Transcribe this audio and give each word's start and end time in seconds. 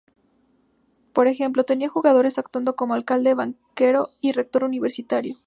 Por 1.13 1.27
ejemplo, 1.27 1.63
tenía 1.63 1.87
jugadores 1.87 2.39
actuando 2.39 2.75
como 2.75 2.95
alcalde, 2.95 3.35
banquero 3.35 4.09
y 4.19 4.31
rector 4.31 4.63
universitario. 4.63 5.37